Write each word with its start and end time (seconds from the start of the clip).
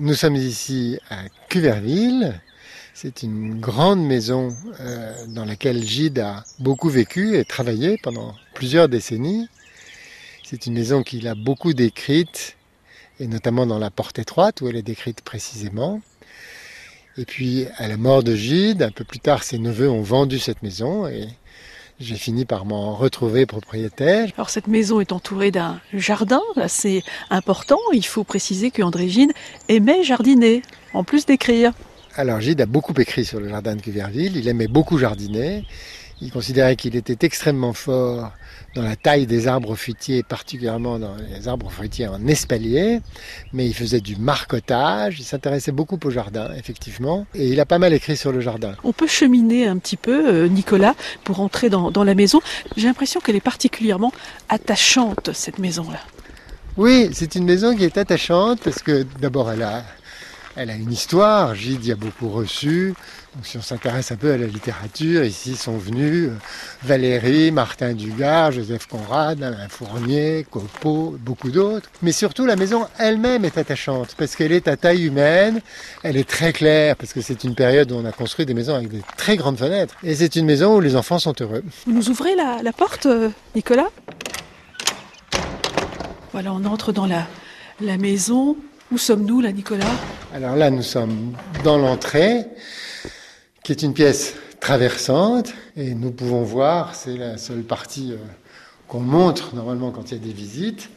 Nous 0.00 0.14
sommes 0.14 0.36
ici 0.36 0.96
à 1.10 1.24
Cuverville. 1.48 2.40
C'est 2.94 3.24
une 3.24 3.58
grande 3.58 4.00
maison 4.00 4.56
euh, 4.78 5.26
dans 5.26 5.44
laquelle 5.44 5.82
Gide 5.82 6.20
a 6.20 6.44
beaucoup 6.60 6.88
vécu 6.88 7.36
et 7.36 7.44
travaillé 7.44 7.98
pendant 8.00 8.36
plusieurs 8.54 8.88
décennies. 8.88 9.48
C'est 10.44 10.66
une 10.66 10.74
maison 10.74 11.02
qu'il 11.02 11.26
a 11.26 11.34
beaucoup 11.34 11.72
décrite, 11.72 12.56
et 13.18 13.26
notamment 13.26 13.66
dans 13.66 13.80
la 13.80 13.90
porte 13.90 14.20
étroite 14.20 14.60
où 14.60 14.68
elle 14.68 14.76
est 14.76 14.82
décrite 14.82 15.22
précisément. 15.22 16.00
Et 17.16 17.24
puis, 17.24 17.66
à 17.76 17.88
la 17.88 17.96
mort 17.96 18.22
de 18.22 18.36
Gide, 18.36 18.84
un 18.84 18.92
peu 18.92 19.02
plus 19.02 19.18
tard, 19.18 19.42
ses 19.42 19.58
neveux 19.58 19.90
ont 19.90 20.02
vendu 20.02 20.38
cette 20.38 20.62
maison 20.62 21.08
et 21.08 21.26
j'ai 22.00 22.16
fini 22.16 22.44
par 22.44 22.64
m'en 22.64 22.94
retrouver 22.94 23.46
propriétaire. 23.46 24.28
Alors 24.36 24.50
cette 24.50 24.68
maison 24.68 25.00
est 25.00 25.12
entourée 25.12 25.50
d'un 25.50 25.80
jardin 25.92 26.42
assez 26.56 27.02
important. 27.30 27.78
Il 27.92 28.06
faut 28.06 28.24
préciser 28.24 28.70
que 28.70 28.82
André 28.82 29.08
Gide 29.08 29.32
aimait 29.68 30.04
jardiner, 30.04 30.62
en 30.94 31.04
plus 31.04 31.26
d'écrire. 31.26 31.72
Alors 32.14 32.40
Gide 32.40 32.60
a 32.60 32.66
beaucoup 32.66 32.94
écrit 32.98 33.24
sur 33.24 33.40
le 33.40 33.48
jardin 33.48 33.76
de 33.76 33.80
Cuverville. 33.80 34.36
Il 34.36 34.48
aimait 34.48 34.68
beaucoup 34.68 34.98
jardiner. 34.98 35.64
Il 36.20 36.32
considérait 36.32 36.74
qu'il 36.74 36.96
était 36.96 37.24
extrêmement 37.24 37.72
fort 37.72 38.32
dans 38.74 38.82
la 38.82 38.96
taille 38.96 39.26
des 39.26 39.46
arbres 39.46 39.76
fruitiers, 39.76 40.22
particulièrement 40.22 40.98
dans 40.98 41.14
les 41.16 41.46
arbres 41.46 41.70
fruitiers 41.70 42.08
en 42.08 42.26
espalier, 42.26 43.00
mais 43.52 43.66
il 43.66 43.74
faisait 43.74 44.00
du 44.00 44.16
marcotage, 44.16 45.20
il 45.20 45.24
s'intéressait 45.24 45.72
beaucoup 45.72 45.98
au 46.02 46.10
jardin, 46.10 46.50
effectivement, 46.56 47.26
et 47.34 47.48
il 47.48 47.60
a 47.60 47.66
pas 47.66 47.78
mal 47.78 47.92
écrit 47.92 48.16
sur 48.16 48.32
le 48.32 48.40
jardin. 48.40 48.74
On 48.82 48.92
peut 48.92 49.06
cheminer 49.06 49.66
un 49.66 49.78
petit 49.78 49.96
peu, 49.96 50.28
euh, 50.28 50.48
Nicolas, 50.48 50.94
pour 51.24 51.40
entrer 51.40 51.70
dans, 51.70 51.90
dans 51.90 52.04
la 52.04 52.14
maison. 52.14 52.40
J'ai 52.76 52.88
l'impression 52.88 53.20
qu'elle 53.20 53.36
est 53.36 53.40
particulièrement 53.40 54.12
attachante, 54.48 55.30
cette 55.32 55.58
maison-là. 55.58 56.00
Oui, 56.76 57.10
c'est 57.12 57.34
une 57.34 57.44
maison 57.44 57.74
qui 57.74 57.84
est 57.84 57.98
attachante 57.98 58.60
parce 58.62 58.82
que 58.82 59.04
d'abord 59.20 59.50
elle 59.50 59.62
a 59.62 59.82
elle 60.58 60.70
a 60.70 60.74
une 60.74 60.90
histoire, 60.92 61.54
Gide 61.54 61.84
y 61.86 61.92
a 61.92 61.96
beaucoup 61.96 62.28
reçu. 62.28 62.92
Donc 63.36 63.46
si 63.46 63.56
on 63.56 63.62
s'intéresse 63.62 64.10
un 64.10 64.16
peu 64.16 64.32
à 64.32 64.36
la 64.36 64.46
littérature, 64.46 65.22
ici 65.22 65.54
sont 65.54 65.78
venus 65.78 66.30
euh, 66.30 66.32
Valérie, 66.82 67.52
Martin 67.52 67.92
Dugard, 67.92 68.50
Joseph 68.50 68.86
Conrad, 68.86 69.40
Alain 69.40 69.68
Fournier, 69.68 70.44
Copeau, 70.50 71.16
beaucoup 71.20 71.52
d'autres. 71.52 71.88
Mais 72.02 72.10
surtout 72.10 72.44
la 72.44 72.56
maison 72.56 72.86
elle-même 72.98 73.44
est 73.44 73.56
attachante 73.56 74.16
parce 74.18 74.34
qu'elle 74.34 74.50
est 74.50 74.66
à 74.66 74.76
taille 74.76 75.06
humaine, 75.06 75.60
elle 76.02 76.16
est 76.16 76.28
très 76.28 76.52
claire 76.52 76.96
parce 76.96 77.12
que 77.12 77.20
c'est 77.20 77.44
une 77.44 77.54
période 77.54 77.92
où 77.92 77.94
on 77.94 78.04
a 78.04 78.12
construit 78.12 78.44
des 78.44 78.54
maisons 78.54 78.74
avec 78.74 78.88
des 78.88 79.02
très 79.16 79.36
grandes 79.36 79.58
fenêtres. 79.58 79.94
Et 80.02 80.16
c'est 80.16 80.34
une 80.34 80.46
maison 80.46 80.76
où 80.76 80.80
les 80.80 80.96
enfants 80.96 81.20
sont 81.20 81.34
heureux. 81.40 81.62
Vous 81.86 81.92
nous 81.92 82.10
ouvrez 82.10 82.34
la, 82.34 82.62
la 82.64 82.72
porte, 82.72 83.06
euh, 83.06 83.30
Nicolas? 83.54 83.88
Voilà, 86.32 86.52
on 86.52 86.64
entre 86.64 86.92
dans 86.92 87.06
la, 87.06 87.26
la 87.80 87.96
maison. 87.96 88.56
Où 88.90 88.96
sommes-nous 88.96 89.42
là, 89.42 89.52
Nicolas? 89.52 89.84
Alors 90.34 90.56
là, 90.56 90.68
nous 90.70 90.82
sommes 90.82 91.34
dans 91.64 91.78
l'entrée, 91.78 92.44
qui 93.62 93.72
est 93.72 93.82
une 93.82 93.94
pièce 93.94 94.34
traversante, 94.60 95.54
et 95.74 95.94
nous 95.94 96.10
pouvons 96.10 96.42
voir, 96.42 96.94
c'est 96.94 97.16
la 97.16 97.38
seule 97.38 97.62
partie 97.62 98.12
euh, 98.12 98.16
qu'on 98.88 99.00
montre 99.00 99.54
normalement 99.54 99.90
quand 99.90 100.10
il 100.10 100.18
y 100.18 100.20
a 100.20 100.24
des 100.24 100.34
visites, 100.34 100.90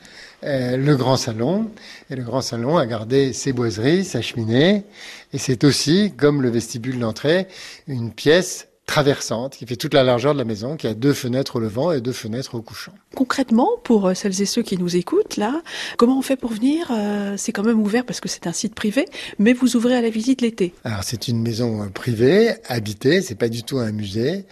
euh, 0.44 0.76
le 0.76 0.98
grand 0.98 1.16
salon. 1.16 1.72
Et 2.10 2.18
le 2.18 2.24
grand 2.24 2.42
salon 2.42 2.78
a 2.78 2.86
gardé 2.86 3.32
ses 3.32 3.54
boiseries, 3.54 4.04
sa 4.04 4.22
cheminée, 4.22 4.84
et 5.32 5.38
c'est 5.38 5.64
aussi, 5.64 6.12
comme 6.18 6.42
le 6.42 6.50
vestibule 6.50 7.00
d'entrée, 7.00 7.48
une 7.88 8.12
pièce 8.12 8.68
traversante 8.92 9.56
qui 9.56 9.66
fait 9.66 9.78
toute 9.78 9.94
la 9.94 10.04
largeur 10.04 10.34
de 10.34 10.38
la 10.38 10.44
maison, 10.44 10.76
qui 10.76 10.86
a 10.86 10.94
deux 10.94 11.14
fenêtres 11.14 11.56
au 11.56 11.60
levant 11.62 11.94
et 11.94 12.02
deux 12.02 12.12
fenêtres 12.12 12.56
au 12.56 12.62
couchant. 12.62 12.92
Concrètement, 13.16 13.70
pour 13.86 14.08
euh, 14.08 14.14
celles 14.14 14.42
et 14.42 14.46
ceux 14.46 14.64
qui 14.64 14.78
nous 14.78 14.98
écoutent 14.98 15.38
là, 15.38 15.62
comment 15.96 16.20
on 16.20 16.22
fait 16.22 16.36
pour 16.36 16.52
venir 16.52 16.92
euh, 16.92 17.36
C'est 17.38 17.54
quand 17.54 17.64
même 17.64 17.80
ouvert 17.80 18.06
parce 18.06 18.20
que 18.20 18.28
c'est 18.28 18.48
un 18.48 18.52
site 18.52 18.76
privé, 18.76 19.06
mais 19.40 19.54
vous 19.54 19.78
ouvrez 19.78 19.96
à 19.96 20.02
la 20.02 20.10
visite 20.10 20.42
l'été. 20.42 20.74
Alors 20.84 21.06
c'est 21.06 21.30
une 21.30 21.42
maison 21.42 21.84
euh, 21.84 21.86
privée, 21.88 22.56
habitée, 22.68 23.22
c'est 23.22 23.36
pas 23.36 23.48
du 23.48 23.64
tout 23.64 23.78
un 23.78 23.94
musée, 23.94 24.44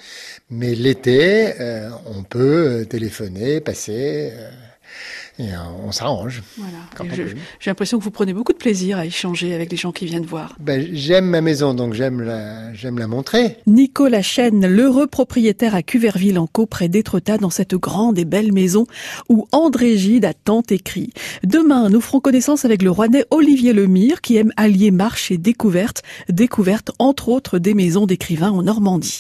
mais 0.50 0.74
l'été, 0.74 1.54
on 2.06 2.24
peut 2.24 2.86
téléphoner, 2.90 3.60
passer. 3.60 4.32
Euh, 5.40 5.44
et 5.44 5.50
on 5.86 5.92
s'arrange. 5.92 6.44
Voilà. 6.58 7.16
J'ai 7.60 7.70
l'impression 7.70 7.98
que 7.98 8.04
vous 8.04 8.12
prenez 8.12 8.34
beaucoup 8.34 8.54
de 8.54 8.58
plaisir 8.58 8.98
à 8.98 9.06
échanger 9.06 9.54
avec 9.54 9.72
les 9.72 9.78
gens 9.78 9.92
qui 9.92 10.06
viennent 10.06 10.26
voir. 10.26 10.56
Ben, 10.60 10.88
j'aime 10.92 11.26
ma 11.26 11.42
maison, 11.42 11.74
donc 11.74 11.94
j'aime 11.94 12.22
la, 12.22 12.74
j'aime 12.74 13.00
la 13.00 13.08
montrer. 13.08 13.58
Nicolas 13.68 14.22
Chêne, 14.22 14.68
l'heureux 14.68 15.08
propriétaire 15.08 15.76
à 15.76 15.84
Cuverville-en-Caux, 15.84 16.66
près 16.66 16.90
d'Étretat, 16.90 17.38
dans 17.38 17.50
cette 17.50 17.76
grande 17.76 18.20
et 18.20 18.26
belle 18.26 18.52
maison 18.52 18.86
où 19.30 19.48
André 19.52 19.98
Gide 19.98 20.26
a 20.26 20.34
tant 20.34 20.64
écrit. 20.70 21.12
Demain, 21.44 21.90
nous 21.90 22.02
ferons 22.02 22.20
connaissance 22.20 22.66
avec 22.66 22.82
le 22.82 22.92
Rouennais 22.92 23.26
Olivier 23.32 23.74
Lemire, 23.74 24.22
qui 24.22 24.38
aime 24.38 24.52
allier 24.58 24.92
marche 24.92 25.32
et 25.32 25.38
découverte, 25.38 26.04
découverte 26.30 26.92
entre 27.00 27.30
autres 27.30 27.60
des 27.60 27.74
maisons 27.74 28.06
d'écrivains 28.06 28.52
en 28.52 28.64
Normandie. 28.64 29.18